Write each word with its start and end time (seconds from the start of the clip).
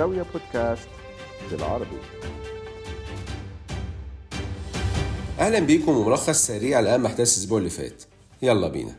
زاوية 0.00 0.26
بودكاست 0.32 0.88
بالعربي. 1.50 1.98
أهلا 5.38 5.58
بيكم 5.58 5.96
وملخص 5.96 6.46
سريع 6.46 6.80
لأهم 6.80 7.06
أحداث 7.06 7.38
الأسبوع 7.38 7.58
اللي 7.58 7.70
فات. 7.70 8.02
يلا 8.42 8.68
بينا. 8.68 8.96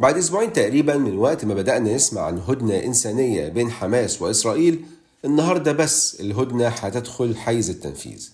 بعد 0.00 0.16
أسبوعين 0.16 0.52
تقريبا 0.52 0.96
من 0.96 1.16
وقت 1.16 1.44
ما 1.44 1.54
بدأنا 1.54 1.94
نسمع 1.94 2.20
عن 2.22 2.38
هدنة 2.38 2.76
إنسانية 2.84 3.48
بين 3.48 3.70
حماس 3.70 4.22
وإسرائيل 4.22 4.84
النهارده 5.24 5.72
بس 5.72 6.20
الهدنة 6.20 6.68
هتدخل 6.68 7.36
حيز 7.36 7.70
التنفيذ. 7.70 8.30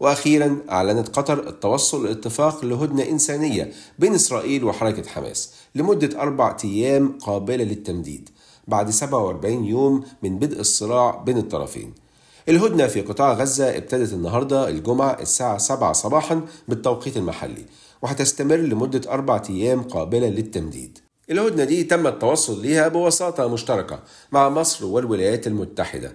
وأخيرا 0.00 0.58
أعلنت 0.70 1.08
قطر 1.08 1.48
التوصل 1.48 2.06
لاتفاق 2.06 2.64
لهدنة 2.64 3.02
إنسانية 3.02 3.72
بين 3.98 4.14
إسرائيل 4.14 4.64
وحركة 4.64 5.08
حماس 5.08 5.52
لمدة 5.74 6.20
أربع 6.20 6.56
أيام 6.64 7.18
قابلة 7.18 7.64
للتمديد. 7.64 8.30
بعد 8.68 8.90
47 8.90 9.64
يوم 9.64 10.04
من 10.22 10.38
بدء 10.38 10.60
الصراع 10.60 11.22
بين 11.26 11.38
الطرفين. 11.38 11.94
الهدنة 12.48 12.86
في 12.86 13.00
قطاع 13.00 13.32
غزة 13.32 13.76
ابتدت 13.76 14.12
النهاردة 14.12 14.68
الجمعة 14.68 15.16
الساعة 15.20 15.58
7 15.58 15.92
صباحا 15.92 16.40
بالتوقيت 16.68 17.16
المحلي 17.16 17.64
وهتستمر 18.02 18.56
لمدة 18.56 19.12
أربع 19.12 19.42
أيام 19.50 19.82
قابلة 19.82 20.28
للتمديد. 20.28 20.98
الهدنة 21.30 21.64
دي 21.64 21.84
تم 21.84 22.06
التوصل 22.06 22.62
ليها 22.62 22.88
بوساطة 22.88 23.48
مشتركة 23.48 24.02
مع 24.32 24.48
مصر 24.48 24.86
والولايات 24.86 25.46
المتحدة. 25.46 26.12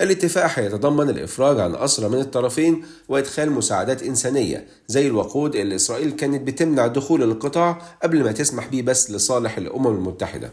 الاتفاق 0.00 0.50
هيتضمن 0.58 1.10
الإفراج 1.10 1.60
عن 1.60 1.74
أسرى 1.74 2.08
من 2.08 2.20
الطرفين 2.20 2.84
وإدخال 3.08 3.52
مساعدات 3.52 4.02
إنسانية 4.02 4.66
زي 4.88 5.06
الوقود 5.06 5.56
اللي 5.56 5.74
إسرائيل 5.74 6.10
كانت 6.10 6.46
بتمنع 6.46 6.86
دخول 6.86 7.22
القطاع 7.22 7.82
قبل 8.02 8.24
ما 8.24 8.32
تسمح 8.32 8.66
بيه 8.66 8.82
بس 8.82 9.10
لصالح 9.10 9.56
الأمم 9.58 9.86
المتحدة. 9.86 10.50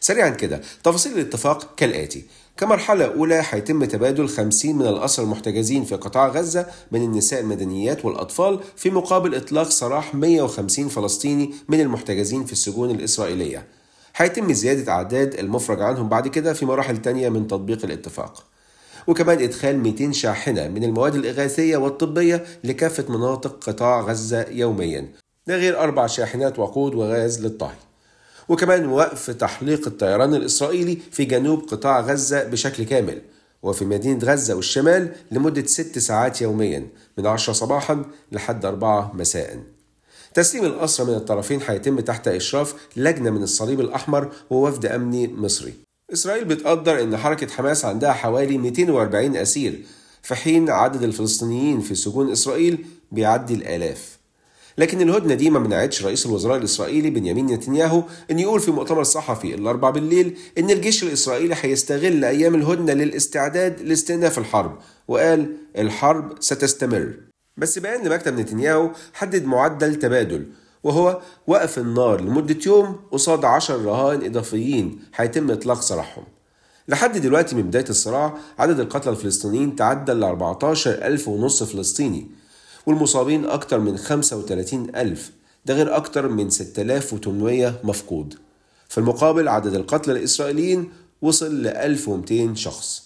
سريعا 0.00 0.28
كده. 0.28 0.60
تفاصيل 0.84 1.12
الاتفاق 1.12 1.74
كالآتي. 1.76 2.24
كمرحلة 2.56 3.04
أولى 3.04 3.42
هيتم 3.50 3.84
تبادل 3.84 4.28
50 4.28 4.76
من 4.76 4.86
الأسرى 4.86 5.24
المحتجزين 5.24 5.84
في 5.84 5.94
قطاع 5.94 6.28
غزة 6.28 6.66
من 6.92 7.02
النساء 7.02 7.40
المدنيات 7.40 8.04
والأطفال 8.04 8.60
في 8.76 8.90
مقابل 8.90 9.34
إطلاق 9.34 9.68
سراح 9.68 10.14
150 10.14 10.88
فلسطيني 10.88 11.54
من 11.68 11.80
المحتجزين 11.80 12.44
في 12.44 12.52
السجون 12.52 12.90
الإسرائيلية. 12.90 13.66
هيتم 14.16 14.52
زيادة 14.52 14.92
أعداد 14.92 15.34
المفرج 15.34 15.82
عنهم 15.82 16.08
بعد 16.08 16.28
كده 16.28 16.52
في 16.52 16.66
مراحل 16.66 17.02
تانية 17.02 17.28
من 17.28 17.46
تطبيق 17.46 17.84
الاتفاق. 17.84 18.44
وكمان 19.06 19.42
إدخال 19.42 19.78
200 19.78 20.12
شاحنة 20.12 20.68
من 20.68 20.84
المواد 20.84 21.14
الإغاثية 21.14 21.76
والطبية 21.76 22.44
لكافة 22.64 23.04
مناطق 23.08 23.64
قطاع 23.64 24.00
غزة 24.00 24.46
يوميا. 24.50 25.08
ده 25.46 25.56
غير 25.56 25.80
أربع 25.80 26.06
شاحنات 26.06 26.58
وقود 26.58 26.94
وغاز 26.94 27.40
للطهي. 27.46 27.85
وكمان 28.48 28.86
وقف 28.86 29.30
تحليق 29.30 29.86
الطيران 29.86 30.34
الإسرائيلي 30.34 30.98
في 31.10 31.24
جنوب 31.24 31.60
قطاع 31.60 32.00
غزة 32.00 32.44
بشكل 32.44 32.84
كامل 32.84 33.22
وفي 33.62 33.84
مدينة 33.84 34.24
غزة 34.24 34.54
والشمال 34.54 35.12
لمدة 35.30 35.66
ست 35.66 35.98
ساعات 35.98 36.42
يوميا 36.42 36.88
من 37.18 37.26
10 37.26 37.52
صباحا 37.52 38.04
لحد 38.32 38.64
4 38.64 39.12
مساء. 39.14 39.62
تسليم 40.34 40.64
الأسرى 40.64 41.06
من 41.06 41.14
الطرفين 41.14 41.60
هيتم 41.66 42.00
تحت 42.00 42.28
إشراف 42.28 42.74
لجنة 42.96 43.30
من 43.30 43.42
الصليب 43.42 43.80
الأحمر 43.80 44.32
ووفد 44.50 44.86
أمني 44.86 45.28
مصري. 45.28 45.74
إسرائيل 46.12 46.44
بتقدر 46.44 47.02
إن 47.02 47.16
حركة 47.16 47.46
حماس 47.46 47.84
عندها 47.84 48.12
حوالي 48.12 48.58
240 48.58 49.36
أسير 49.36 49.82
في 50.22 50.34
حين 50.34 50.70
عدد 50.70 51.02
الفلسطينيين 51.02 51.80
في 51.80 51.94
سجون 51.94 52.32
إسرائيل 52.32 52.86
بيعدي 53.12 53.54
الآلاف. 53.54 54.15
لكن 54.78 55.00
الهدنة 55.02 55.34
دي 55.34 55.50
ما 55.50 55.58
منعتش 55.58 56.04
رئيس 56.04 56.26
الوزراء 56.26 56.56
الإسرائيلي 56.56 57.10
بنيامين 57.10 57.46
نتنياهو 57.46 58.02
أن 58.30 58.38
يقول 58.38 58.60
في 58.60 58.70
مؤتمر 58.70 59.02
صحفي 59.02 59.54
الأربع 59.54 59.90
بالليل 59.90 60.36
أن 60.58 60.70
الجيش 60.70 61.02
الإسرائيلي 61.02 61.54
هيستغل 61.60 62.24
أيام 62.24 62.54
الهدنة 62.54 62.92
للاستعداد 62.92 63.80
لاستئناف 63.80 64.38
الحرب 64.38 64.78
وقال 65.08 65.56
الحرب 65.78 66.32
ستستمر. 66.40 67.14
بس 67.56 67.78
بيان 67.78 68.06
لمكتب 68.06 68.38
نتنياهو 68.38 68.90
حدد 69.12 69.44
معدل 69.44 69.94
تبادل 69.94 70.46
وهو 70.82 71.20
وقف 71.46 71.78
النار 71.78 72.20
لمدة 72.20 72.58
يوم 72.66 72.96
قصاد 73.12 73.44
عشر 73.44 73.84
رهائن 73.84 74.24
إضافيين 74.24 74.98
هيتم 75.14 75.50
إطلاق 75.50 75.80
سراحهم 75.80 76.24
لحد 76.88 77.18
دلوقتي 77.18 77.56
من 77.56 77.62
بداية 77.62 77.88
الصراع 77.88 78.34
عدد 78.58 78.80
القتلى 78.80 79.12
الفلسطينيين 79.12 79.76
تعدى 79.76 80.12
ل 80.12 80.24
14 80.24 80.90
ألف 80.90 81.28
ونص 81.28 81.62
فلسطيني. 81.62 82.26
والمصابين 82.86 83.44
أكتر 83.44 83.78
من 83.80 83.96
35 83.98 84.96
ألف 84.96 85.30
ده 85.66 85.74
غير 85.74 85.96
أكتر 85.96 86.28
من 86.28 86.50
6800 86.50 87.74
مفقود. 87.84 88.34
في 88.88 88.98
المقابل 88.98 89.48
عدد 89.48 89.74
القتلى 89.74 90.12
الإسرائيليين 90.18 90.90
وصل 91.22 91.62
ل 91.62 91.66
1200 91.66 92.54
شخص. 92.54 93.02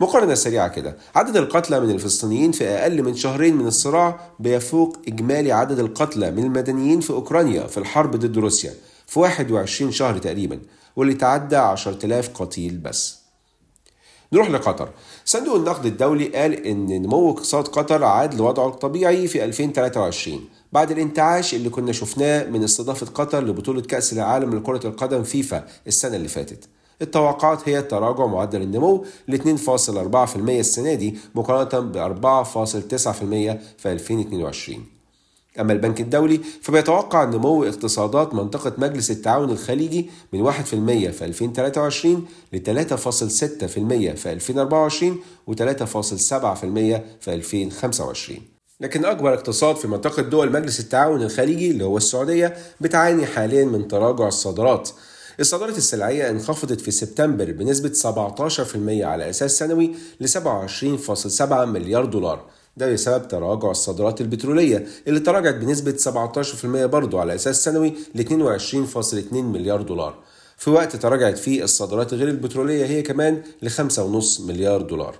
مقارنة 0.00 0.34
سريعة 0.34 0.68
كده 0.68 0.96
عدد 1.14 1.36
القتلى 1.36 1.80
من 1.80 1.90
الفلسطينيين 1.90 2.52
في 2.52 2.68
أقل 2.68 3.02
من 3.02 3.14
شهرين 3.14 3.56
من 3.56 3.66
الصراع 3.66 4.20
بيفوق 4.40 4.96
إجمالي 5.08 5.52
عدد 5.52 5.78
القتلى 5.78 6.30
من 6.30 6.44
المدنيين 6.44 7.00
في 7.00 7.10
أوكرانيا 7.10 7.66
في 7.66 7.78
الحرب 7.78 8.16
ضد 8.16 8.38
روسيا 8.38 8.74
في 9.06 9.18
21 9.20 9.92
شهر 9.92 10.18
تقريبا 10.18 10.60
واللي 10.96 11.14
تعدى 11.14 11.56
10000 11.56 12.28
قتيل 12.42 12.78
بس. 12.78 13.19
نروح 14.32 14.50
لقطر. 14.50 14.88
صندوق 15.24 15.54
النقد 15.56 15.86
الدولي 15.86 16.28
قال 16.28 16.66
إن 16.66 17.02
نمو 17.02 17.30
اقتصاد 17.30 17.68
قطر 17.68 18.04
عاد 18.04 18.34
لوضعه 18.34 18.68
الطبيعي 18.68 19.28
في 19.28 19.44
2023 19.44 20.44
بعد 20.72 20.90
الانتعاش 20.90 21.54
اللي 21.54 21.68
كنا 21.68 21.92
شفناه 21.92 22.44
من 22.44 22.64
استضافة 22.64 23.06
قطر 23.06 23.44
لبطولة 23.44 23.80
كأس 23.80 24.12
العالم 24.12 24.56
لكرة 24.56 24.86
القدم 24.86 25.22
فيفا 25.22 25.66
السنة 25.86 26.16
اللي 26.16 26.28
فاتت. 26.28 26.68
التوقعات 27.02 27.68
هي 27.68 27.82
تراجع 27.82 28.26
معدل 28.26 28.62
النمو 28.62 29.04
ل 29.28 29.34
2.4% 29.36 30.36
السنة 30.36 30.94
دي 30.94 31.18
مقارنة 31.34 31.80
ب 31.80 31.96
4.9% 32.44 32.44
في 33.78 33.92
2022 33.92 34.99
أما 35.60 35.72
البنك 35.72 36.00
الدولي 36.00 36.40
فبيتوقع 36.62 37.24
نمو 37.24 37.64
اقتصادات 37.64 38.34
منطقة 38.34 38.72
مجلس 38.78 39.10
التعاون 39.10 39.50
الخليجي 39.50 40.10
من 40.32 40.52
1% 40.52 40.52
في 41.10 41.24
2023 41.24 42.26
ل 42.52 42.58
3.6% 42.58 44.16
في 44.16 44.32
2024 44.32 45.18
و 45.46 45.54
3.7% 45.54 45.58
في 47.20 47.34
2025 47.34 48.38
لكن 48.80 49.04
أكبر 49.04 49.34
اقتصاد 49.34 49.76
في 49.76 49.88
منطقة 49.88 50.22
دول 50.22 50.52
مجلس 50.52 50.80
التعاون 50.80 51.22
الخليجي 51.22 51.70
اللي 51.70 51.84
هو 51.84 51.96
السعودية 51.96 52.56
بتعاني 52.80 53.26
حاليا 53.26 53.64
من 53.64 53.88
تراجع 53.88 54.28
الصادرات. 54.28 54.90
الصادرات 55.40 55.78
السلعية 55.78 56.30
انخفضت 56.30 56.80
في 56.80 56.90
سبتمبر 56.90 57.52
بنسبة 57.52 57.92
17% 57.92 59.04
على 59.04 59.30
أساس 59.30 59.58
سنوي 59.58 59.94
ل 60.20 60.28
27.7 60.28 61.52
مليار 61.52 62.04
دولار. 62.04 62.44
ده 62.76 62.92
بسبب 62.92 63.28
تراجع 63.28 63.70
الصادرات 63.70 64.20
البترولية 64.20 64.86
اللي 65.08 65.20
تراجعت 65.20 65.54
بنسبة 65.54 65.96
17% 65.96 66.86
برضه 66.86 67.20
على 67.20 67.34
أساس 67.34 67.64
سنوي 67.64 67.94
ل 68.14 68.22
22.2 68.22 69.34
مليار 69.34 69.82
دولار. 69.82 70.14
في 70.56 70.70
وقت 70.70 70.96
تراجعت 70.96 71.38
فيه 71.38 71.64
الصادرات 71.64 72.14
غير 72.14 72.28
البترولية 72.28 72.86
هي 72.86 73.02
كمان 73.02 73.42
ل 73.62 73.70
5.5 73.70 74.40
مليار 74.40 74.82
دولار. 74.82 75.16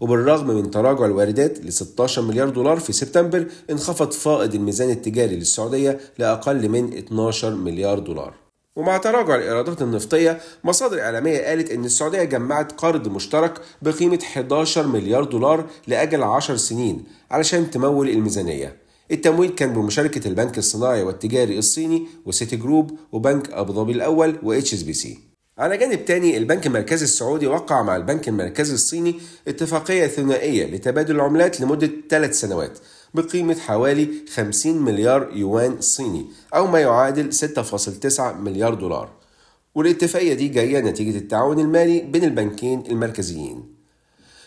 وبالرغم 0.00 0.46
من 0.46 0.70
تراجع 0.70 1.04
الواردات 1.04 1.64
ل 1.64 1.72
16 1.72 2.22
مليار 2.22 2.48
دولار 2.48 2.80
في 2.80 2.92
سبتمبر 2.92 3.46
انخفض 3.70 4.12
فائض 4.12 4.54
الميزان 4.54 4.90
التجاري 4.90 5.36
للسعودية 5.36 5.98
لأقل 6.18 6.68
من 6.68 6.96
12 6.98 7.54
مليار 7.54 7.98
دولار. 7.98 8.47
ومع 8.78 8.96
تراجع 8.96 9.34
الإيرادات 9.34 9.82
النفطية 9.82 10.40
مصادر 10.64 11.00
إعلامية 11.00 11.38
قالت 11.38 11.70
إن 11.70 11.84
السعودية 11.84 12.24
جمعت 12.24 12.72
قرض 12.72 13.08
مشترك 13.08 13.60
بقيمة 13.82 14.18
11 14.22 14.86
مليار 14.86 15.24
دولار 15.24 15.66
لأجل 15.86 16.22
10 16.22 16.56
سنين 16.56 17.04
علشان 17.30 17.70
تمول 17.70 18.08
الميزانية. 18.08 18.76
التمويل 19.10 19.50
كان 19.50 19.72
بمشاركة 19.72 20.28
البنك 20.28 20.58
الصناعي 20.58 21.02
والتجاري 21.02 21.58
الصيني 21.58 22.06
و 22.26 22.56
Citigroup 22.56 22.98
وبنك 23.12 23.50
أبو 23.52 23.72
ظبي 23.72 23.92
الأول 23.92 24.38
و 24.42 24.74
HSBC. 24.74 25.18
على 25.58 25.76
جانب 25.76 26.04
تاني 26.04 26.36
البنك 26.36 26.66
المركزي 26.66 27.04
السعودي 27.04 27.46
وقع 27.46 27.82
مع 27.82 27.96
البنك 27.96 28.28
المركزي 28.28 28.74
الصيني 28.74 29.20
اتفاقية 29.48 30.06
ثنائية 30.06 30.66
لتبادل 30.66 31.16
العملات 31.16 31.60
لمدة 31.60 31.90
ثلاث 32.10 32.40
سنوات. 32.40 32.78
بقيمة 33.14 33.54
حوالي 33.54 34.08
50 34.34 34.82
مليار 34.82 35.30
يوان 35.34 35.80
صيني 35.80 36.26
أو 36.54 36.66
ما 36.66 36.80
يعادل 36.80 37.32
6.9 37.32 38.20
مليار 38.20 38.74
دولار. 38.74 39.08
والاتفاقية 39.74 40.34
دي 40.34 40.48
جاية 40.48 40.80
نتيجة 40.80 41.18
التعاون 41.18 41.58
المالي 41.58 42.00
بين 42.00 42.24
البنكين 42.24 42.82
المركزيين. 42.90 43.78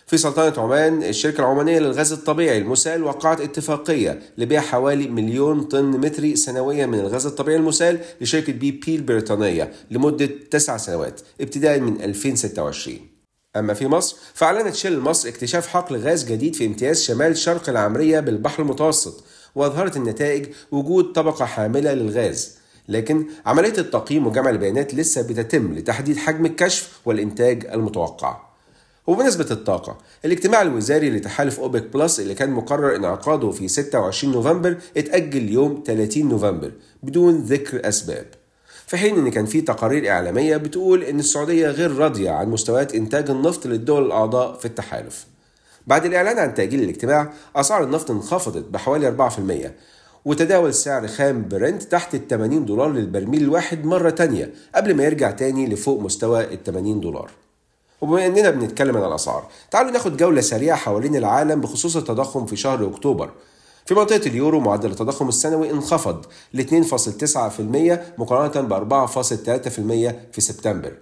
في 0.08 0.18
سلطنة 0.18 0.64
عمان 0.64 1.04
الشركة 1.04 1.40
العمانية 1.42 1.80
للغاز 1.80 2.12
الطبيعي 2.14 2.58
المسال 2.58 3.04
وقعت 3.04 3.42
اتفاقية 3.42 4.20
لبيع 4.38 4.62
حوالي 4.62 5.08
مليون 5.08 5.64
طن 5.64 5.86
متري 5.86 6.36
سنويا 6.36 6.86
من 6.86 7.00
الغاز 7.00 7.26
الطبيعي 7.26 7.58
المسال 7.58 8.00
لشركة 8.22 8.54
بي 8.54 8.72
بي 8.72 8.96
البريطانية 8.96 9.72
لمدة 9.92 10.30
تسع 10.52 10.78
سنوات 10.78 11.22
ابتداء 11.42 11.80
من 11.80 12.02
2026 12.02 13.00
أما 13.56 13.74
في 13.74 13.88
مصر 13.88 14.16
فأعلنت 14.34 14.76
شيل 14.76 15.00
مصر 15.00 15.30
اكتشاف 15.30 15.68
حقل 15.68 15.98
غاز 15.98 16.24
جديد 16.32 16.56
في 16.56 16.66
امتياز 16.66 17.02
شمال 17.02 17.38
شرق 17.38 17.70
العمرية 17.70 18.20
بالبحر 18.20 18.64
المتوسط 18.64 19.24
وأظهرت 19.56 19.98
النتائج 19.98 20.46
وجود 20.72 21.12
طبقة 21.12 21.46
حاملة 21.46 21.94
للغاز. 21.94 22.58
لكن 22.90 23.26
عملية 23.46 23.74
التقييم 23.78 24.28
وجمع 24.28 24.50
البيانات 24.50 24.94
لسه 24.96 25.22
بتتم 25.22 25.74
لتحديد 25.74 26.18
حجم 26.18 26.46
الكشف 26.46 27.00
والإنتاج 27.06 27.66
المتوقع. 27.66 28.42
وبمناسبة 29.08 29.48
الطاقة 29.52 29.98
الاجتماع 30.26 30.62
الوزاري 30.62 31.10
لتحالف 31.10 31.60
أوبك 31.60 31.84
بلس 31.94 32.20
اللي 32.20 32.34
كان 32.34 32.50
مقرر 32.52 32.96
انعقاده 32.96 33.52
في 33.52 33.68
26 33.68 34.34
نوفمبر 34.34 34.78
اتأجل 34.98 35.44
ليوم 35.44 35.84
30 35.86 36.30
نوفمبر 36.30 36.72
بدون 37.04 37.36
ذكر 37.38 37.88
أسباب. 37.90 38.26
في 38.92 38.98
حين 38.98 39.18
إن 39.18 39.32
كان 39.32 39.46
في 39.46 39.62
تقارير 39.62 40.10
إعلامية 40.10 40.58
بتقول 40.58 41.04
إن 41.04 41.20
السعودية 41.20 41.68
غير 41.68 41.98
راضية 41.98 42.32
عن 42.32 42.50
مستويات 42.50 42.96
إنتاج 42.96 43.30
النفط 43.30 43.66
للدول 43.68 44.06
الأعضاء 44.06 44.58
في 44.58 44.66
التحالف. 44.66 45.26
بعد 45.88 46.06
الإعلان 46.06 46.40
عن 46.40 46.54
تأجيل 46.54 46.84
الاجتماع 46.84 47.34
أسعار 47.56 47.84
النفط 47.84 48.12
انخفضت 48.12 48.66
بحوالي 48.70 49.30
4% 49.66 49.72
وتداول 50.26 50.74
سعر 50.74 51.08
خام 51.08 51.48
برنت 51.48 51.84
تحت 51.84 52.16
ال 52.16 52.28
80 52.28 52.66
دولار 52.66 52.92
للبرميل 52.92 53.42
الواحد 53.44 53.86
مرة 53.86 54.10
تانية 54.10 54.54
قبل 54.76 54.96
ما 54.96 55.04
يرجع 55.04 55.32
تاني 55.32 55.68
لفوق 55.68 56.00
مستوى 56.02 56.54
ال 56.54 56.64
80 56.64 57.00
دولار 57.00 57.32
وبما 58.02 58.26
إننا 58.26 58.50
بنتكلم 58.50 58.98
عن 58.98 59.04
الأسعار 59.04 59.48
تعالوا 59.72 59.92
ناخد 59.92 60.18
جولة 60.18 60.42
سريعة 60.42 60.78
حوالين 60.78 61.16
العالم 61.16 61.62
بخصوص 61.62 61.96
التضخم 61.96 62.46
في 62.46 62.56
شهر 62.56 62.88
أكتوبر 62.88 63.32
في 63.92 63.96
منطقة 63.96 64.28
اليورو 64.28 64.60
معدل 64.60 64.92
التضخم 64.92 65.30
السنوي 65.30 65.72
انخفض 65.72 66.26
ل 66.54 66.62
2.9% 66.62 68.00
مقارنة 68.18 68.68
ب 68.68 68.74
4.3% 68.74 70.14
في 70.32 70.42
سبتمبر. 70.42 70.94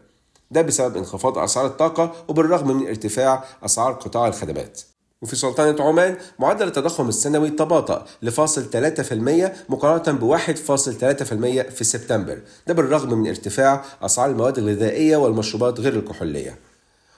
ده 0.51 0.61
بسبب 0.61 0.97
انخفاض 0.97 1.37
أسعار 1.37 1.65
الطاقة 1.65 2.11
وبالرغم 2.27 2.67
من 2.77 2.87
ارتفاع 2.87 3.43
أسعار 3.65 3.93
قطاع 3.93 4.27
الخدمات. 4.27 4.81
وفي 5.21 5.35
سلطنة 5.35 5.83
عمان 5.83 6.17
معدل 6.39 6.67
التضخم 6.67 7.09
السنوي 7.09 7.49
تباطأ 7.49 8.05
لفاصل 8.21 8.65
3% 8.69 9.51
مقارنة 9.69 10.19
ب 10.19 10.23
1.3% 10.23 11.71
في 11.71 11.83
سبتمبر. 11.83 12.41
ده 12.67 12.73
بالرغم 12.73 13.13
من 13.13 13.27
ارتفاع 13.27 13.83
أسعار 14.01 14.29
المواد 14.29 14.57
الغذائية 14.57 15.17
والمشروبات 15.17 15.79
غير 15.79 15.93
الكحولية. 15.93 16.68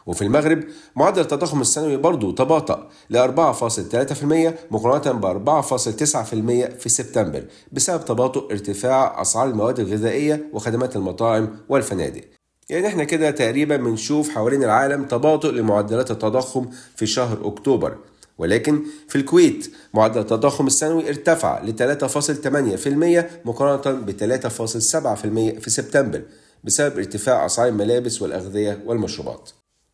وفي 0.05 0.21
المغرب 0.21 0.63
معدل 0.95 1.21
التضخم 1.21 1.61
السنوي 1.61 1.97
برضه 1.97 2.35
تباطأ 2.35 2.89
ل 3.09 3.17
4.3% 3.17 4.53
مقارنة 4.71 5.11
ب 5.11 5.45
4.9% 5.61 6.77
في 6.79 6.89
سبتمبر 6.89 7.45
بسبب 7.71 8.05
تباطؤ 8.05 8.51
ارتفاع 8.51 9.21
أسعار 9.21 9.49
المواد 9.49 9.79
الغذائية 9.79 10.49
وخدمات 10.53 10.95
المطاعم 10.95 11.57
والفنادق 11.69 12.21
يعني 12.69 12.87
إحنا 12.87 13.03
كده 13.03 13.31
تقريبا 13.31 13.77
بنشوف 13.77 14.29
حوالين 14.29 14.63
العالم 14.63 15.03
تباطؤ 15.05 15.51
لمعدلات 15.51 16.11
التضخم 16.11 16.69
في 16.95 17.05
شهر 17.05 17.47
أكتوبر 17.47 17.97
ولكن 18.37 18.83
في 19.07 19.15
الكويت 19.15 19.71
معدل 19.93 20.21
التضخم 20.21 20.67
السنوي 20.67 21.09
ارتفع 21.09 21.61
ل 21.63 21.73
3.8% 21.75 23.47
مقارنة 23.47 24.01
ب 24.01 24.11
3.7% 24.11 25.59
في 25.59 25.69
سبتمبر 25.69 26.21
بسبب 26.63 26.97
ارتفاع 26.97 27.45
أسعار 27.45 27.67
الملابس 27.67 28.21
والأغذية 28.21 28.83
والمشروبات. 28.85 29.49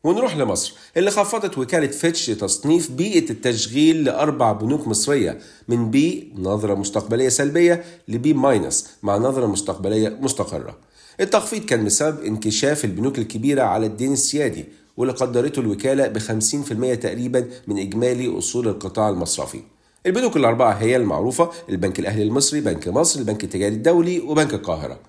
ونروح 0.07 0.37
لمصر 0.37 0.73
اللي 0.97 1.11
خفضت 1.11 1.57
وكالة 1.57 1.87
فيتش 1.87 2.25
تصنيف 2.25 2.91
بيئة 2.91 3.29
التشغيل 3.29 4.03
لأربع 4.03 4.51
بنوك 4.51 4.87
مصرية 4.87 5.39
من 5.67 5.91
B 5.91 6.33
نظرة 6.35 6.75
مستقبلية 6.75 7.29
سلبية 7.29 7.83
ل 8.07 8.20
B 8.20 8.33
minus 8.33 8.87
مع 9.03 9.17
نظرة 9.17 9.45
مستقبلية 9.45 10.09
مستقرة. 10.09 10.77
التخفيض 11.19 11.65
كان 11.65 11.85
بسبب 11.85 12.23
انكشاف 12.23 12.85
البنوك 12.85 13.19
الكبيرة 13.19 13.63
على 13.63 13.85
الدين 13.85 14.13
السيادي 14.13 14.65
واللي 14.97 15.13
قدرته 15.13 15.59
الوكالة 15.59 16.07
ب 16.07 16.19
50% 16.19 16.95
تقريبا 16.95 17.47
من 17.67 17.77
إجمالي 17.79 18.37
أصول 18.37 18.67
القطاع 18.67 19.09
المصرفي. 19.09 19.61
البنوك 20.05 20.37
الأربعة 20.37 20.71
هي 20.71 20.95
المعروفة 20.95 21.51
البنك 21.69 21.99
الأهلي 21.99 22.23
المصري، 22.23 22.61
بنك 22.61 22.87
مصر، 22.87 23.19
البنك 23.19 23.43
التجاري 23.43 23.75
الدولي، 23.75 24.19
وبنك 24.19 24.53
القاهرة. 24.53 24.99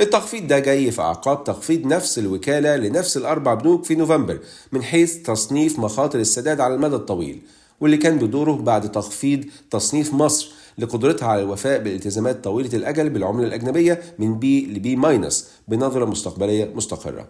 التخفيض 0.00 0.46
ده 0.46 0.58
جاي 0.58 0.90
في 0.90 1.02
أعقاب 1.02 1.44
تخفيض 1.44 1.86
نفس 1.86 2.18
الوكالة 2.18 2.76
لنفس 2.76 3.16
الأربع 3.16 3.54
بنوك 3.54 3.84
في 3.84 3.94
نوفمبر 3.94 4.38
من 4.72 4.82
حيث 4.82 5.16
تصنيف 5.16 5.78
مخاطر 5.78 6.18
السداد 6.18 6.60
على 6.60 6.74
المدى 6.74 6.94
الطويل 6.96 7.40
واللي 7.80 7.96
كان 7.96 8.18
بدوره 8.18 8.52
بعد 8.52 8.92
تخفيض 8.92 9.44
تصنيف 9.70 10.14
مصر 10.14 10.50
لقدرتها 10.78 11.28
على 11.28 11.42
الوفاء 11.42 11.82
بالالتزامات 11.82 12.44
طويلة 12.44 12.70
الأجل 12.74 13.10
بالعملة 13.10 13.46
الأجنبية 13.46 14.02
من 14.18 14.38
B 14.38 14.66
ل 14.66 14.81
B 14.81 14.96
minus 14.96 15.48
بنظرة 15.68 16.04
مستقبلية 16.04 16.70
مستقرة. 16.74 17.26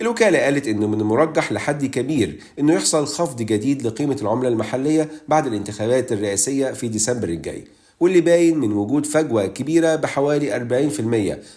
الوكالة 0.00 0.38
قالت 0.38 0.68
إنه 0.68 0.86
من 0.86 1.00
المرجح 1.00 1.52
لحد 1.52 1.84
كبير 1.86 2.40
إنه 2.58 2.74
يحصل 2.74 3.06
خفض 3.06 3.42
جديد 3.42 3.86
لقيمة 3.86 4.16
العملة 4.22 4.48
المحلية 4.48 5.08
بعد 5.28 5.46
الانتخابات 5.46 6.12
الرئاسية 6.12 6.70
في 6.70 6.88
ديسمبر 6.88 7.28
الجاي. 7.28 7.64
واللي 8.00 8.20
باين 8.20 8.58
من 8.58 8.72
وجود 8.72 9.06
فجوة 9.06 9.46
كبيرة 9.46 9.96
بحوالي 9.96 10.50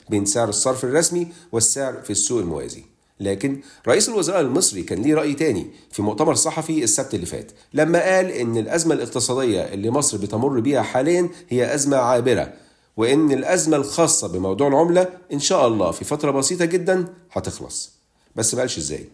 40% 0.07 0.09
بين 0.09 0.25
سعر 0.25 0.50
الصرف 0.50 0.83
الرسمي 0.83 1.27
والسعر 1.51 1.94
في 2.03 2.09
السوق 2.09 2.39
الموازي. 2.39 2.83
لكن 3.19 3.62
رئيس 3.88 4.09
الوزراء 4.09 4.41
المصري 4.41 4.83
كان 4.83 5.01
ليه 5.01 5.15
رأي 5.15 5.33
تاني 5.33 5.68
في 5.91 6.01
مؤتمر 6.01 6.36
صحفي 6.36 6.83
السبت 6.83 7.13
اللي 7.13 7.25
فات 7.25 7.51
لما 7.74 8.15
قال 8.15 8.25
إن 8.31 8.57
الأزمة 8.57 8.94
الاقتصادية 8.95 9.62
اللي 9.62 9.89
مصر 9.89 10.18
بتمر 10.18 10.59
بيها 10.59 10.81
حاليا 10.81 11.30
هي 11.50 11.74
أزمة 11.74 11.97
عابرة 11.97 12.53
وإن 12.97 13.31
الأزمة 13.31 13.77
الخاصة 13.77 14.27
بموضوع 14.27 14.68
العملة 14.68 15.07
إن 15.33 15.39
شاء 15.39 15.68
الله 15.68 15.91
في 15.91 16.06
فترة 16.06 16.31
بسيطة 16.31 16.65
جدا 16.65 17.06
هتخلص. 17.31 17.91
بس 18.36 18.53
ما 18.53 18.59
قالش 18.59 18.77
إزاي؟ 18.77 19.06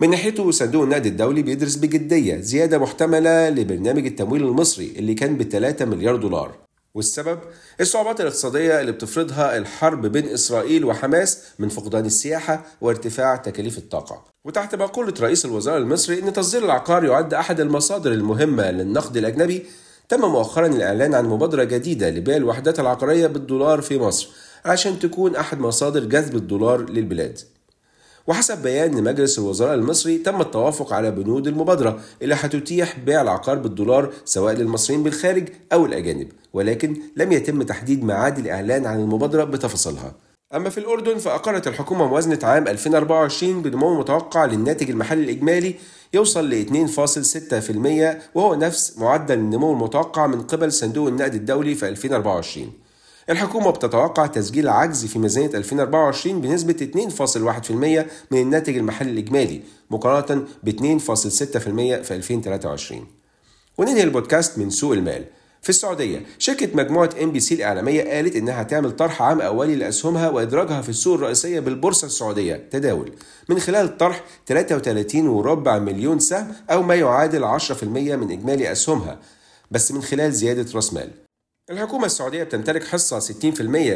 من 0.00 0.10
ناحيته 0.10 0.50
صندوق 0.50 0.82
النقد 0.82 1.06
الدولي 1.06 1.42
بيدرس 1.42 1.76
بجدية 1.76 2.40
زيادة 2.40 2.78
محتملة 2.78 3.50
لبرنامج 3.50 4.06
التمويل 4.06 4.42
المصري 4.44 4.92
اللي 4.96 5.14
كان 5.14 5.36
ب 5.36 5.42
3 5.42 5.84
مليار 5.84 6.16
دولار. 6.16 6.54
والسبب؟ 6.94 7.38
الصعوبات 7.80 8.20
الاقتصادية 8.20 8.80
اللي 8.80 8.92
بتفرضها 8.92 9.56
الحرب 9.58 10.06
بين 10.06 10.28
إسرائيل 10.28 10.84
وحماس 10.84 11.42
من 11.58 11.68
فقدان 11.68 12.06
السياحة 12.06 12.64
وارتفاع 12.80 13.36
تكاليف 13.36 13.78
الطاقة. 13.78 14.24
وتحت 14.44 14.74
مقولة 14.74 15.14
رئيس 15.20 15.44
الوزراء 15.44 15.78
المصري 15.78 16.18
أن 16.18 16.32
تصدير 16.32 16.64
العقار 16.64 17.04
يعد 17.04 17.34
أحد 17.34 17.60
المصادر 17.60 18.12
المهمة 18.12 18.70
للنقد 18.70 19.16
الأجنبي 19.16 19.66
تم 20.08 20.20
مؤخرا 20.20 20.66
الإعلان 20.66 21.14
عن 21.14 21.24
مبادرة 21.24 21.64
جديدة 21.64 22.10
لبيع 22.10 22.36
الوحدات 22.36 22.80
العقارية 22.80 23.26
بالدولار 23.26 23.80
في 23.80 23.98
مصر 23.98 24.28
عشان 24.64 24.98
تكون 24.98 25.36
أحد 25.36 25.60
مصادر 25.60 26.04
جذب 26.04 26.36
الدولار 26.36 26.90
للبلاد. 26.90 27.38
وحسب 28.28 28.62
بيان 28.62 28.94
لمجلس 28.98 29.38
الوزراء 29.38 29.74
المصري 29.74 30.18
تم 30.18 30.40
التوافق 30.40 30.92
على 30.92 31.10
بنود 31.10 31.46
المبادرة 31.46 32.00
اللي 32.22 32.34
هتتيح 32.34 32.98
بيع 32.98 33.22
العقار 33.22 33.58
بالدولار 33.58 34.12
سواء 34.24 34.54
للمصريين 34.54 35.02
بالخارج 35.02 35.48
أو 35.72 35.86
الأجانب 35.86 36.28
ولكن 36.52 36.96
لم 37.16 37.32
يتم 37.32 37.62
تحديد 37.62 38.04
ميعاد 38.04 38.38
الإعلان 38.38 38.86
عن 38.86 39.00
المبادرة 39.00 39.44
بتفاصيلها. 39.44 40.12
أما 40.54 40.70
في 40.70 40.78
الأردن 40.78 41.18
فأقرت 41.18 41.68
الحكومة 41.68 42.06
موازنة 42.06 42.38
عام 42.42 42.68
2024 42.68 43.62
بنمو 43.62 43.98
متوقع 43.98 44.44
للناتج 44.44 44.90
المحلي 44.90 45.24
الإجمالي 45.24 45.74
يوصل 46.14 46.50
ل 46.50 46.86
2.6% 48.22 48.36
وهو 48.36 48.54
نفس 48.54 48.98
معدل 48.98 49.34
النمو 49.38 49.72
المتوقع 49.72 50.26
من 50.26 50.40
قبل 50.42 50.72
صندوق 50.72 51.08
النقد 51.08 51.34
الدولي 51.34 51.74
في 51.74 51.88
2024 51.88 52.72
الحكومة 53.30 53.70
بتتوقع 53.70 54.26
تسجيل 54.26 54.68
عجز 54.68 55.06
في 55.06 55.18
ميزانية 55.18 55.50
2024 55.54 56.40
بنسبة 56.40 56.90
2.1% 56.94 57.70
من 58.30 58.40
الناتج 58.40 58.76
المحلي 58.76 59.10
الإجمالي 59.10 59.60
مقارنة 59.90 60.44
ب 60.62 60.70
2.6% 60.70 61.08
في 62.02 62.10
2023 62.10 63.06
وننهي 63.78 64.02
البودكاست 64.02 64.58
من 64.58 64.70
سوق 64.70 64.92
المال. 64.92 65.24
في 65.62 65.68
السعودية 65.68 66.22
شركة 66.38 66.68
مجموعة 66.74 67.10
MBC 67.22 67.54
الإعلامية 67.54 68.02
قالت 68.02 68.36
إنها 68.36 68.62
تعمل 68.62 68.96
طرح 68.96 69.22
عام 69.22 69.40
أولي 69.40 69.76
لأسهمها 69.76 70.28
وإدراجها 70.28 70.82
في 70.82 70.88
السوق 70.88 71.14
الرئيسية 71.14 71.60
بالبورصة 71.60 72.06
السعودية. 72.06 72.68
تداول 72.70 73.12
من 73.48 73.58
خلال 73.58 73.98
طرح 73.98 74.24
33.4 74.52 75.78
مليون 75.78 76.18
سهم 76.18 76.52
أو 76.70 76.82
ما 76.82 76.94
يعادل 76.94 77.44
10% 77.60 77.82
من 77.84 78.30
إجمالي 78.30 78.72
أسهمها 78.72 79.18
بس 79.70 79.92
من 79.92 80.02
خلال 80.02 80.32
زيادة 80.32 80.66
رأس 80.74 80.94
مال. 80.94 81.27
الحكومة 81.70 82.06
السعودية 82.06 82.42
بتمتلك 82.44 82.84
حصة 82.84 83.20
60% 83.20 83.32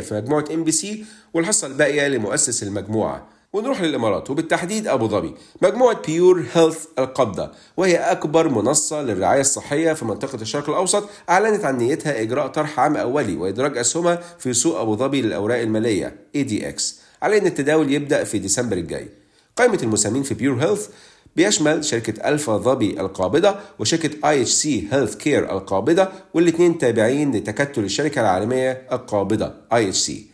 في 0.01 0.09
مجموعة 0.13 0.45
MBC 0.55 1.05
والحصة 1.35 1.67
الباقية 1.67 2.09
لمؤسس 2.09 2.63
المجموعة. 2.63 3.27
ونروح 3.53 3.83
للإمارات 3.83 4.31
وبالتحديد 4.31 4.87
أبو 4.89 5.09
ظبي. 5.09 5.35
مجموعة 5.63 6.03
PureHealth 6.07 6.85
القابضة 6.99 7.51
وهي 7.77 7.97
أكبر 7.97 8.49
منصة 8.49 9.03
للرعاية 9.03 9.41
الصحية 9.41 9.93
في 9.93 10.05
منطقة 10.05 10.43
الشرق 10.43 10.69
الأوسط 10.69 11.09
أعلنت 11.31 11.65
عن 11.65 11.77
نيتها 11.79 12.21
إجراء 12.23 12.47
طرح 12.47 12.81
عام 12.81 12.97
أولي 12.97 13.37
وإدراج 13.37 13.79
أسهمها 13.79 14.21
في 14.39 14.53
سوق 14.53 14.81
أبو 14.81 14.97
ظبي 14.97 15.23
للأوراق 15.23 15.59
المالية 15.59 16.17
ADX 16.37 16.83
على 17.23 17.39
أن 17.39 17.47
التداول 17.47 17.93
يبدأ 17.93 18.25
في 18.25 18.39
ديسمبر 18.39 18.77
الجاي. 18.77 19.09
قائمة 19.57 19.79
المساهمين 19.83 20.23
في 20.23 20.35
PureHealth 20.35 20.89
بيشمل 21.37 21.85
شركة 21.85 22.29
ألفا 22.29 22.57
ظبي 22.57 23.01
القابضة 23.01 23.55
وشركة 23.79 24.29
IHC 24.31 24.89
Healthcare 24.93 25.53
القابضة 25.53 26.09
والاثنين 26.35 26.79
تابعين 26.79 27.37
لتكتل 27.37 27.85
الشركة 27.85 28.21
العالمية 28.21 28.87
القابضة 28.93 29.53
IHC. 29.73 30.33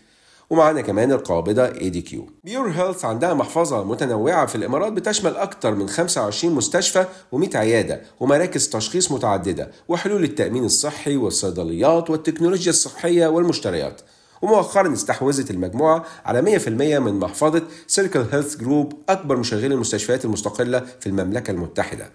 ومعانا 0.50 0.81
كمان 0.81 1.12
القابضة 1.12 1.64
ADQ 1.64 2.26
PureHealth 2.45 3.04
عندها 3.05 3.35
محفظة 3.35 3.85
متنوعة 3.85 4.47
في 4.47 4.55
الإمارات 4.55 4.93
بتشمل 4.93 5.37
أكثر 5.37 5.75
من 5.75 5.88
25 5.88 6.55
مستشفى 6.55 7.07
و100 7.35 7.57
عيادة 7.57 8.00
ومراكز 8.21 8.69
تشخيص 8.69 9.12
متعددة 9.12 9.71
وحلول 9.88 10.25
التأمين 10.25 10.64
الصحي 10.64 11.17
والصيدليات 11.17 12.11
والتكنولوجيا 12.11 12.71
الصحية 12.71 13.26
والمشتريات. 13.26 14.00
ومؤخرا 14.42 14.92
استحوذت 14.92 15.50
المجموعة 15.50 16.04
على 16.25 16.59
100% 16.61 16.68
من 16.68 17.14
محفظة 17.14 17.62
Circle 17.87 18.25
Health 18.33 18.57
Group 18.57 18.92
أكبر 19.09 19.37
مشغلي 19.37 19.75
المستشفيات 19.75 20.25
المستقلة 20.25 20.87
في 21.00 21.07
المملكة 21.07 21.50
المتحدة. 21.50 22.11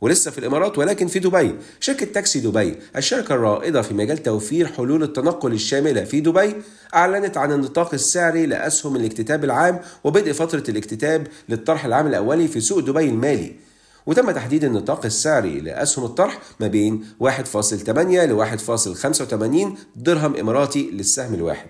ولسه 0.00 0.30
في 0.30 0.38
الإمارات 0.38 0.78
ولكن 0.78 1.06
في 1.06 1.18
دبي. 1.18 1.54
شركة 1.80 2.06
تاكسي 2.06 2.40
دبي 2.40 2.76
الشركة 2.96 3.34
الرائدة 3.34 3.82
في 3.82 3.94
مجال 3.94 4.22
توفير 4.22 4.66
حلول 4.66 5.02
التنقل 5.02 5.52
الشاملة 5.52 6.04
في 6.04 6.20
دبي 6.20 6.54
أعلنت 6.94 7.36
عن 7.36 7.52
النطاق 7.52 7.94
السعري 7.94 8.46
لأسهم 8.46 8.96
الاكتتاب 8.96 9.44
العام 9.44 9.80
وبدء 10.04 10.32
فترة 10.32 10.64
الاكتتاب 10.68 11.26
للطرح 11.48 11.84
العام 11.84 12.06
الأولي 12.06 12.48
في 12.48 12.60
سوق 12.60 12.78
دبي 12.78 13.08
المالي. 13.08 13.67
وتم 14.08 14.30
تحديد 14.30 14.64
النطاق 14.64 15.04
السعري 15.04 15.60
لأسهم 15.60 16.04
الطرح 16.04 16.38
ما 16.60 16.66
بين 16.66 17.04
1.8 17.20 17.88
ل 17.88 18.46
1.85 18.58 19.78
درهم 19.96 20.36
إماراتي 20.36 20.90
للسهم 20.90 21.34
الواحد. 21.34 21.68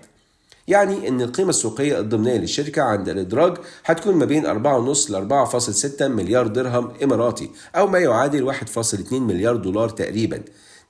يعني 0.67 1.07
إن 1.07 1.21
القيمة 1.21 1.49
السوقية 1.49 1.99
الضمنية 1.99 2.37
للشركة 2.37 2.81
عند 2.81 3.09
الإدراج 3.09 3.57
هتكون 3.85 4.15
ما 4.15 4.25
بين 4.25 4.45
4.5 4.45 5.09
ل 5.09 5.15
4.6 5.15 6.01
مليار 6.01 6.47
درهم 6.47 6.93
إماراتي 7.03 7.51
أو 7.75 7.87
ما 7.87 7.99
يعادل 7.99 8.53
1.2 8.53 9.13
مليار 9.13 9.55
دولار 9.55 9.89
تقريبا. 9.89 10.41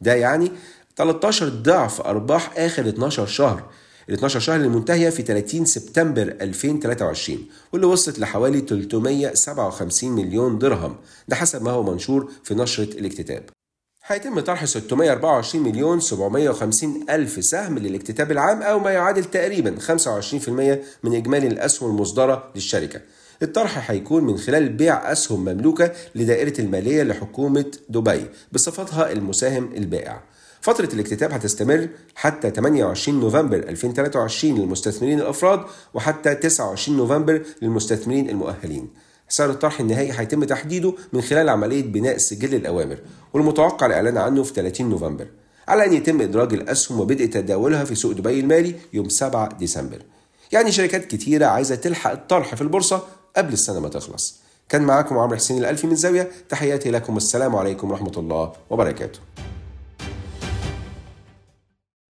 ده 0.01 0.13
يعني 0.13 0.51
13 0.98 1.50
ضعف 1.50 2.01
أرباح 2.01 2.53
آخر 2.58 2.89
12 2.89 3.25
شهر. 3.25 3.63
ال 4.10 4.13
12 4.13 4.39
شهر 4.39 4.60
المنتهية 4.60 5.10
في 5.10 5.22
30 5.24 5.66
سبتمبر 5.66 6.22
2023 6.42 7.46
واللي 7.74 7.88
وصلت 7.88 8.20
لحوالي 8.20 8.60
357 8.60 10.12
مليون 10.12 10.60
درهم. 10.60 10.96
ده 11.28 11.36
حسب 11.36 11.63
ما 11.63 11.72
هو 11.72 11.84
منشور 11.84 12.32
في 12.44 12.56
نشرة 12.56 13.00
الاكتتاب. 13.00 13.44
هيتم 14.06 14.39
طرح 14.39 14.66
624 14.66 15.63
مليون 15.63 16.00
750 16.00 17.06
ألف 17.10 17.46
سهم 17.46 17.78
للاكتتاب 17.78 18.32
العام 18.32 18.62
أو 18.62 18.80
ما 18.80 18.92
يعادل 18.92 19.24
تقريبا 19.24 19.75
25% 19.80 20.50
من 21.04 21.16
إجمالي 21.16 21.48
الأسهم 21.48 21.89
المصدرة 21.89 22.51
للشركة. 22.56 23.01
الطرح 23.44 23.92
هيكون 23.92 24.24
من 24.24 24.38
خلال 24.38 24.70
بيع 24.70 25.12
أسهم 25.12 25.42
مملوكة 25.42 25.92
لدائرة 26.16 26.62
المالية 26.62 27.04
لحكومة 27.04 27.72
دبي 27.89 28.25
بصفتها 28.51 29.12
المساهم 29.12 29.74
البائع. 29.78 30.24
فترة 30.62 30.89
الاكتتاب 30.94 31.32
هتستمر 31.32 31.89
حتى 32.16 32.50
28 32.50 33.20
نوفمبر 33.20 33.58
2023 33.58 34.60
للمستثمرين 34.60 35.20
الأفراد 35.20 35.63
وحتى 35.94 36.36
29 36.36 36.98
نوفمبر 36.98 37.42
للمستثمرين 37.62 38.30
المؤهلين. 38.30 38.89
سعر 39.30 39.50
الطرح 39.50 39.80
النهائي 39.80 40.12
هيتم 40.12 40.44
تحديده 40.44 40.94
من 41.13 41.22
خلال 41.22 41.50
عملية 41.50 41.84
بناء 41.84 42.18
سجل 42.18 42.56
الأوامر 42.56 42.98
والمتوقع 43.34 43.86
الإعلان 43.86 44.18
عنه 44.18 44.44
في 44.44 44.54
30 44.54 44.89
نوفمبر. 44.89 45.28
على 45.68 45.86
أن 45.86 45.94
يتم 45.94 46.22
إدراج 46.22 46.54
الأسهم 46.54 47.00
وبدء 47.00 47.25
تداولها 47.25 47.84
في 47.84 47.96
سوق 47.96 48.12
دبي 48.12 48.39
المالي 48.39 48.75
يوم 48.94 49.10
7 49.10 49.58
ديسمبر. 49.58 50.01
يعني 50.51 50.72
شركات 50.72 51.06
كتيرة 51.06 51.46
عايزة 51.46 51.75
تلحق 51.75 52.12
الطرح 52.12 52.56
في 52.56 52.62
البورصة 52.62 53.04
قبل 53.38 53.54
السنة 53.54 53.80
ما 53.80 53.89
تخلص. 53.89 54.39
كان 54.70 54.82
معاكم 54.82 55.18
عمرو 55.18 55.36
حسين 55.36 55.58
الألفي 55.58 55.88
من 55.88 55.96
زاوية 55.96 56.32
تحياتي 56.50 56.92
لكم 56.92 57.18
السلام 57.18 57.56
عليكم 57.56 57.92
ورحمة 57.92 58.13
الله 58.18 58.54
وبركاته. 58.70 59.20